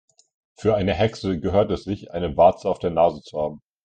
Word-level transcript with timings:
Für 0.57 0.73
eine 0.75 0.95
Hexe 0.95 1.39
gehört 1.39 1.69
es 1.69 1.83
sich, 1.83 2.09
eine 2.09 2.35
Warze 2.35 2.67
auf 2.67 2.79
der 2.79 2.89
Nase 2.89 3.21
zu 3.21 3.39
haben. 3.39 3.61